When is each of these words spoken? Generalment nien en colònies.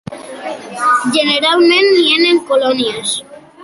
Generalment 1.17 1.89
nien 2.01 2.29
en 2.35 2.45
colònies. 2.53 3.19